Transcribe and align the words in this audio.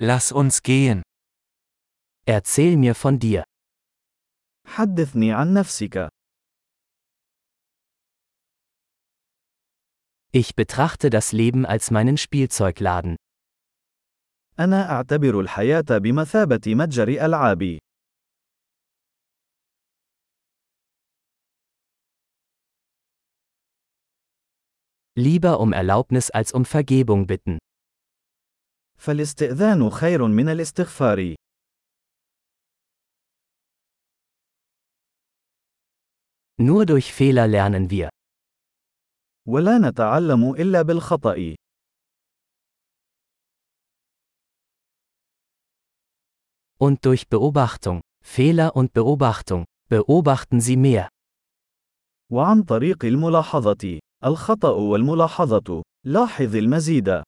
Lass 0.00 0.30
uns 0.30 0.62
gehen. 0.62 1.02
Erzähl 2.24 2.76
mir 2.76 2.94
von 2.94 3.18
dir. 3.18 3.42
حدثني 4.66 5.32
عن 5.32 5.54
نفسك. 5.54 6.08
Ich 10.32 10.54
betrachte 10.54 11.10
das 11.10 11.32
Leben 11.32 11.66
als 11.66 11.90
meinen 11.90 12.16
Spielzeugladen. 12.16 13.16
أنا 14.58 14.90
أعتبر 14.90 15.40
الحياة 15.40 15.98
بمثابة 15.98 16.74
متجر 16.74 17.08
ألعاب. 17.08 17.78
Lieber 25.16 25.58
um 25.58 25.72
Erlaubnis 25.72 26.30
als 26.30 26.52
um 26.52 26.64
Vergebung 26.64 27.26
bitten. 27.26 27.58
فالاستئذان 28.98 29.90
خير 29.90 30.26
من 30.26 30.48
الاستغفار. 30.48 31.34
Nur 36.60 36.86
durch 36.86 37.12
Fehler 37.12 37.46
lernen 37.46 37.90
wir. 37.90 38.08
ولا 39.48 39.78
نتعلم 39.78 40.54
إلا 40.54 40.82
بالخطأ. 40.82 41.54
Und 46.80 47.04
durch 47.04 47.28
Beobachtung. 47.28 48.00
Fehler 48.24 48.76
und 48.76 48.92
Beobachtung. 48.92 49.64
Beobachten 49.90 50.60
Sie 50.60 50.76
mehr. 50.76 51.08
وعن 52.32 52.62
طريق 52.62 53.04
الملاحظة. 53.04 53.98
الخطأ 54.24 54.70
والملاحظة. 54.70 55.82
لاحظ 56.06 56.56
المزيد. 56.56 57.22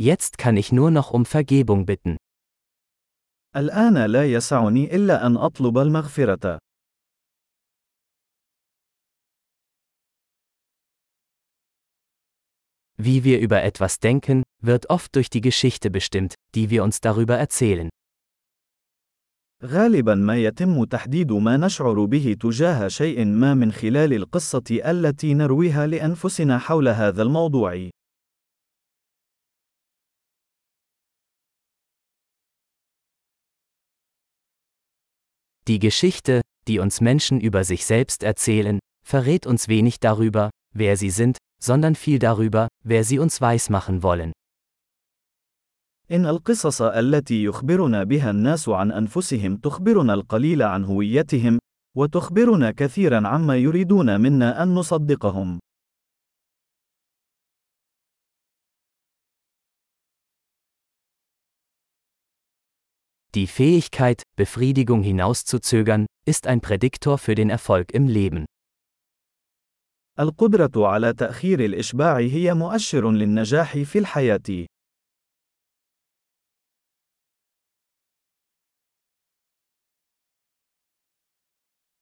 Jetzt 0.00 0.36
kann 0.38 0.56
ich 0.56 0.72
nur 0.72 0.90
noch 0.90 1.10
um 1.10 1.24
Vergebung 1.24 1.86
bitten. 1.86 2.16
الآن 3.56 3.98
لا 4.06 4.32
يسعني 4.32 4.96
إلا 4.96 5.26
أن 5.26 5.36
أطلب 5.36 5.78
المغفرة. 5.78 6.58
Wie 12.98 13.24
wir 13.24 13.40
über 13.40 13.62
etwas 13.62 13.98
denken, 13.98 14.42
wird 14.62 14.90
oft 14.90 15.14
durch 15.16 15.28
die 15.30 15.40
Geschichte 15.42 15.90
bestimmt, 15.90 16.34
die 16.54 16.70
wir 16.70 16.82
uns 16.82 17.00
darüber 17.00 17.36
erzählen. 17.36 17.88
غالبا 19.64 20.14
ما 20.14 20.36
يتم 20.36 20.84
تحديد 20.84 21.32
ما 21.32 21.56
نشعر 21.56 22.04
به 22.04 22.36
تجاه 22.40 22.88
شيء 22.88 23.24
ما 23.24 23.54
من 23.54 23.72
خلال 23.72 24.12
القصة 24.12 24.64
التي 24.70 25.34
نرويها 25.34 25.86
لأنفسنا 25.86 26.58
حول 26.58 26.88
هذا 26.88 27.22
الموضوع. 27.22 27.90
Die 35.70 35.80
Geschichte, 35.80 36.42
die 36.68 36.78
uns 36.78 37.00
Menschen 37.00 37.40
über 37.40 37.64
sich 37.64 37.86
selbst 37.86 38.22
erzählen, 38.22 38.78
verrät 39.04 39.46
uns 39.46 39.68
wenig 39.68 39.98
darüber, 39.98 40.50
wer 40.72 40.96
sie 40.96 41.10
sind, 41.10 41.38
sondern 41.60 41.96
viel 41.96 42.18
darüber, 42.18 42.68
wer 42.84 43.02
sie 43.02 43.18
uns 43.18 43.40
weismachen 43.40 44.02
wollen. 44.02 44.32
إن 46.10 46.26
القصص 46.26 46.82
التي 46.82 47.44
يخبرنا 47.44 48.04
بها 48.04 48.30
الناس 48.30 48.68
عن 48.68 48.92
أنفسهم 48.92 49.56
تخبرنا 49.56 50.14
القليل 50.14 50.62
عن 50.62 50.84
هويتهم، 50.84 51.58
وتخبرنا 51.96 52.70
كثيرا 52.70 53.28
عما 53.28 53.56
يريدون 53.56 54.20
منا 54.20 54.62
أن 54.62 54.74
نصدقهم. 54.74 55.58
Die 63.36 63.46
Fähigkeit, 63.46 64.22
Befriedigung 64.36 65.02
hinauszuzögern, 65.02 66.06
ist 66.26 66.46
ein 66.46 66.62
Prädiktor 66.62 67.18
für 67.18 67.34
den 67.34 67.50
Erfolg 67.50 67.92
im 67.92 68.08
Leben. 68.08 68.46
القدرة 70.18 70.86
على 70.86 71.12
تأخير 71.12 71.60
الإشباع 71.64 72.16
هي 72.18 72.54
مؤشر 72.54 73.10
للنجاح 73.10 73.78
في 73.78 73.98
الحياة. 73.98 74.66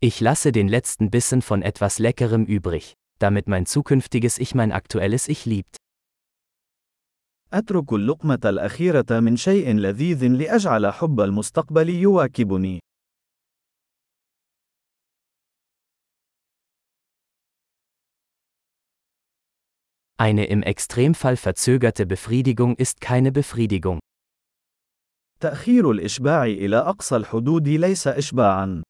Ich 0.00 0.20
lasse 0.20 0.52
den 0.52 0.68
letzten 0.68 1.10
Bissen 1.10 1.40
von 1.40 1.62
etwas 1.62 1.98
Leckerem 1.98 2.44
übrig, 2.44 2.92
damit 3.20 3.48
mein 3.48 3.64
zukünftiges 3.64 4.36
Ich 4.36 4.54
mein 4.54 4.72
aktuelles 4.72 5.28
Ich 5.28 5.46
liebt. 5.46 5.76
أترك 7.53 7.93
اللقمة 7.93 8.39
الأخيرة 8.45 9.19
من 9.19 9.35
شيء 9.35 9.73
لذيذ 9.75 10.27
لأجعل 10.27 10.93
حب 10.93 11.19
المستقبل 11.21 11.89
يواكبني. 11.89 12.79
Eine 20.19 20.45
im 20.45 20.63
Extremfall 20.63 21.37
verzögerte 21.37 22.05
Befriedigung 22.07 22.75
ist 22.75 23.01
keine 23.01 23.31
Befriedigung. 23.31 23.99
تأخير 25.39 25.91
الإشباع 25.91 26.45
إلى 26.45 26.77
أقصى 26.77 27.15
الحدود 27.15 27.67
ليس 27.67 28.07
إشباعًا. 28.07 28.83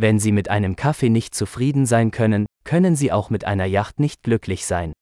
Wenn 0.00 0.20
Sie 0.20 0.30
mit 0.30 0.48
einem 0.48 0.76
Kaffee 0.76 1.08
nicht 1.08 1.34
zufrieden 1.34 1.84
sein 1.84 2.12
können, 2.12 2.46
können 2.62 2.94
Sie 2.94 3.10
auch 3.10 3.30
mit 3.30 3.44
einer 3.44 3.64
Yacht 3.64 3.98
nicht 3.98 4.22
glücklich 4.22 4.64
sein. 4.64 4.92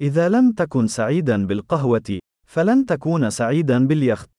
إذا 0.00 0.28
لم 0.28 0.52
تكن 0.52 0.86
سعيدا 0.86 1.46
بالقهوة، 1.46 2.18
فلن 2.46 2.86
تكون 2.86 3.30
سعيدا 3.30 3.86
باليخت. 3.86 4.30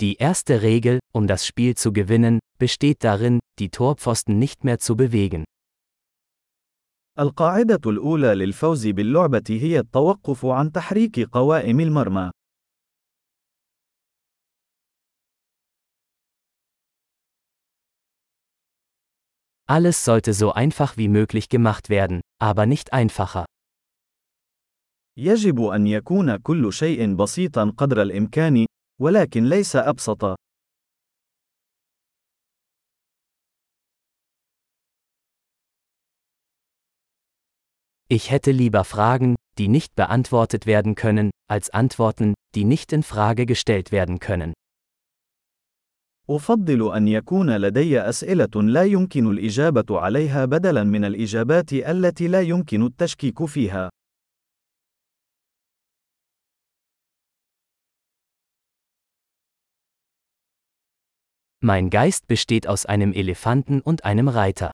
Die 0.00 0.16
erste 0.16 0.60
Regel, 0.60 0.98
um 1.14 1.26
das 1.26 1.46
Spiel 1.46 1.74
zu 1.74 1.90
gewinnen, 1.90 2.38
besteht 2.58 3.02
darin, 3.02 3.40
die 3.58 3.70
Torpfosten 3.70 4.38
nicht 4.38 4.62
mehr 4.62 4.78
zu 4.78 4.94
bewegen. 4.94 5.44
القاعدة 7.21 7.89
الأولى 7.89 8.35
للفوز 8.35 8.87
باللعبة 8.87 9.43
هي 9.49 9.79
التوقف 9.79 10.45
عن 10.45 10.71
تحريك 10.71 11.19
قوائم 11.19 11.79
المرمى. 11.79 12.31
Alles 19.67 20.03
sollte 20.03 20.33
so 20.33 20.51
einfach 20.51 20.97
wie 20.97 21.07
möglich 21.07 21.47
gemacht 21.47 21.89
werden, 21.89 22.21
aber 22.41 22.65
nicht 22.65 22.91
einfacher. 22.93 23.45
يجب 25.17 25.61
أن 25.61 25.87
يكون 25.87 26.35
كل 26.35 26.73
شيء 26.73 27.15
بسيطا 27.15 27.73
قدر 27.77 28.01
الإمكان، 28.01 28.65
ولكن 29.01 29.43
ليس 29.43 29.75
أبسط. 29.75 30.40
Ich 38.10 38.30
hätte 38.30 38.52
lieber 38.52 38.84
Fragen, 38.84 39.34
die 39.58 39.68
nicht 39.68 39.94
beantwortet 39.94 40.66
werden 40.66 40.94
können, 40.94 41.30
als 41.48 41.70
Antworten, 41.70 42.34
die 42.54 42.64
nicht 42.64 42.92
in 42.92 43.02
Frage 43.02 43.46
gestellt 43.46 43.92
werden 43.92 44.20
können. 44.20 44.52
أفضل 46.30 46.96
أن 46.96 47.08
يكون 47.08 47.56
لدي 47.56 48.00
أسئلة 48.00 48.62
لا 48.62 48.82
يمكن 48.82 49.30
الإجابة 49.30 50.00
عليها 50.00 50.44
بدلاً 50.44 50.84
من 50.84 51.04
الإجابات 51.04 51.72
التي 51.72 52.28
لا 52.28 52.40
يمكن 52.40 52.86
التشكيك 52.86 53.44
فيها. 53.44 53.90
Mein 61.60 61.90
Geist 61.90 62.26
besteht 62.28 62.66
aus 62.66 62.86
einem 62.86 63.12
Elefanten 63.12 63.80
und 63.80 64.04
einem 64.04 64.28
Reiter. 64.28 64.70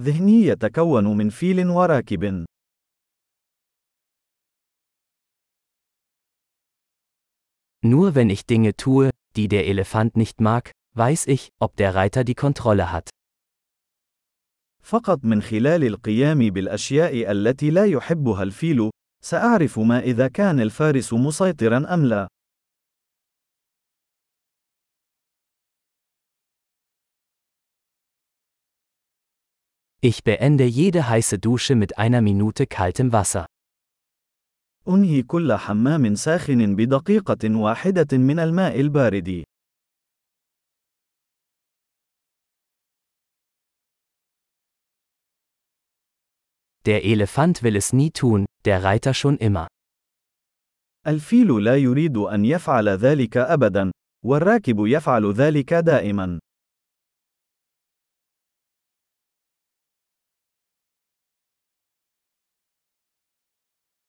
ذهني 0.00 0.46
يتكون 0.46 1.16
من 1.16 1.30
فيل 1.30 1.68
وراكب. 1.68 2.44
Nur 7.82 8.14
wenn 8.14 8.30
ich 8.30 8.44
Dinge 8.46 8.76
tue, 8.76 9.10
die 9.36 9.48
der 9.48 9.66
Elefant 9.66 10.16
nicht 10.16 10.40
mag, 10.40 10.72
weiß 10.96 11.26
ich, 11.26 11.48
ob 11.60 11.76
der 11.76 11.94
Reiter 11.94 12.24
die 12.24 12.34
Kontrolle 12.34 12.92
hat. 12.92 13.08
فقط 14.82 15.24
من 15.24 15.42
خلال 15.42 15.84
القيام 15.84 16.50
بالأشياء 16.50 17.30
التي 17.30 17.70
لا 17.70 17.84
يحبها 17.84 18.42
الفيل، 18.42 18.90
سأعرف 19.24 19.78
ما 19.78 20.00
إذا 20.00 20.28
كان 20.28 20.60
الفارس 20.60 21.12
مسيطرا 21.12 21.94
أم 21.94 22.04
لا. 22.04 22.28
Ich 30.01 30.23
beende 30.23 30.65
jede 30.65 31.07
heiße 31.07 31.39
Dusche 31.39 31.75
mit 31.75 31.97
einer 31.97 32.21
Minute 32.21 32.67
kaltem 32.67 33.11
Wasser. 33.13 33.45
أنهي 34.87 35.23
كل 35.23 35.53
حمام 35.53 36.15
ساخن 36.15 36.75
بدقيقة 36.75 37.55
واحدة 37.55 38.17
من 38.17 38.39
الماء 38.39 38.79
البارد. 38.79 39.43
Der 46.85 47.05
Elefant 47.05 47.63
will 47.63 47.77
es 47.77 47.93
nie 47.93 48.11
tun, 48.11 48.45
der 48.65 48.83
Reiter 48.83 49.13
schon 49.13 49.37
immer. 49.37 49.67
الفيل 51.07 51.63
لا 51.63 51.77
يريد 51.77 52.17
أن 52.17 52.45
يفعل 52.45 52.89
ذلك 52.89 53.37
أبدا، 53.37 53.91
والراكب 54.25 54.85
يفعل 54.85 55.33
ذلك 55.33 55.73
دائما. 55.73 56.39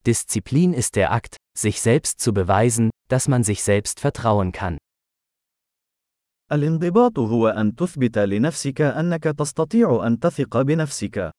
Disziplin 0.09 0.75
ist 0.75 0.97
der 0.97 1.13
Akt, 1.13 1.37
sich 1.57 1.81
selbst 1.81 2.21
zu 2.21 2.35
beweisen, 2.35 2.91
dass 3.09 3.27
man 3.29 3.43
sich 3.43 3.63
selbst 3.63 4.01
vertrauen 4.01 4.53
kann. 4.53 4.79
الانضباط 6.53 7.19
هو 7.19 7.49
أن 7.49 7.75
تثبت 7.75 8.19
لنفسك 8.19 8.81
أنك 8.81 9.23
تستطيع 9.23 10.07
أن 10.07 10.21
تثق 10.21 10.63
بنفسك. 10.63 11.31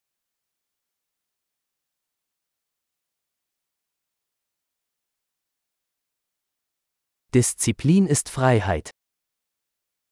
Disziplin 7.34 8.08
ist 8.08 8.30
Freiheit. 8.30 8.90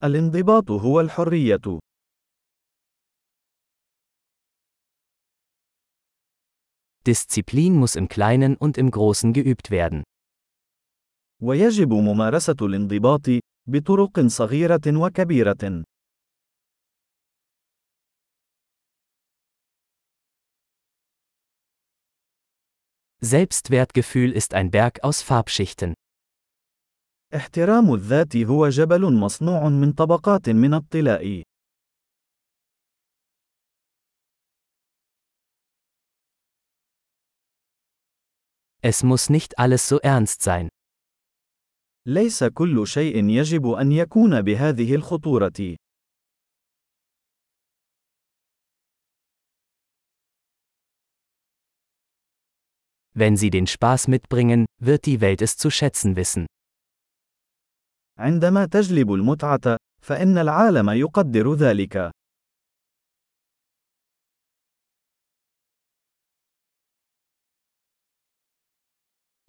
الانضباط 0.04 0.72
هو 0.72 1.00
الحرية. 1.00 1.80
Disziplin 7.08 7.76
muss 7.76 7.96
im 7.96 8.08
Kleinen 8.08 8.56
und 8.56 8.78
im 8.78 8.90
Großen 8.90 9.34
geübt 9.34 9.72
werden. 9.72 10.04
ويجب 11.42 11.94
ممارسة 11.94 12.56
الانضباط 12.62 13.30
بطرق 13.68 14.20
صغيرة 14.28 14.82
وكبيرة. 14.88 15.84
Selbstwertgefühl 23.22 24.32
ist 24.32 24.54
ein 24.54 24.70
Berg 24.70 25.04
aus 25.04 25.22
Farbschichten. 25.22 25.94
احترام 27.36 27.94
الذات 27.94 28.36
هو 28.36 28.70
جبل 28.70 29.14
مصنوع 29.14 29.70
من 29.70 29.92
طبقات 29.92 30.50
من 30.50 30.74
الطلاء. 30.74 31.44
Es 38.82 39.04
muss 39.04 39.30
nicht 39.30 39.60
alles 39.60 39.88
so 39.88 40.00
ernst 40.00 40.42
sein. 40.42 40.70
ليس 42.06 42.44
كل 42.44 42.88
شيء 42.88 43.30
يجب 43.30 43.68
أن 43.72 43.92
يكون 43.92 44.42
بهذه 44.42 44.96
الخطورة. 44.96 45.76
Wenn 53.16 53.38
Sie 53.38 53.52
den 53.52 53.68
Spaß 53.68 54.08
mitbringen, 54.08 54.66
wird 54.82 55.06
die 55.06 55.22
Welt 55.22 55.42
es 55.42 55.56
zu 55.56 55.70
schätzen 55.70 56.16
wissen. 56.16 56.46
عندما 58.20 58.66
تجلب 58.66 59.14
المتعة، 59.14 59.78
فإن 60.02 60.38
العالم 60.38 60.90
يقدر 60.90 61.54
ذلك. 61.54 62.12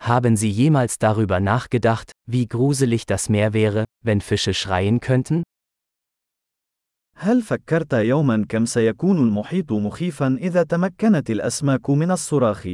Haben 0.01 0.37
Sie 0.37 0.51
jemals 0.51 0.99
darüber 0.99 1.41
nachgedacht, 1.41 2.13
wie 2.27 2.47
gruselig 2.47 3.07
das 3.07 3.29
Meer 3.29 3.55
wäre, 3.55 3.85
wenn 4.05 4.21
Fische 4.21 4.53
schreien 4.53 5.01
könnten? 5.01 5.43
هل 7.17 7.43
فكرت 7.43 7.93
يوما 7.93 8.47
كم 8.49 8.65
سيكون 8.67 9.19
المحيط 9.19 9.73
مخيفا 9.73 10.39
إذا 10.41 10.63
تمكنت 10.63 11.31
الأسماك 11.31 11.91
من 11.91 12.11
الصراخ؟ 12.11 12.69